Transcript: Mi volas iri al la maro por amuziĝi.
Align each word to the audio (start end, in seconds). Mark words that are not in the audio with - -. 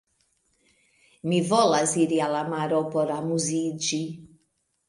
Mi 1.33 1.41
volas 1.51 1.93
iri 2.05 2.19
al 2.29 2.35
la 2.37 2.41
maro 2.57 2.81
por 2.97 3.15
amuziĝi. 3.19 4.05